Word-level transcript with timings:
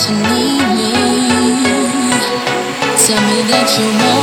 that 0.00 0.08
you 0.08 0.16
need 0.16 0.68
me. 0.76 0.92
Tell 2.96 3.20
me 3.28 3.42
that 3.50 3.78
you 3.78 3.86
want. 4.04 4.19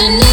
More 0.00 0.27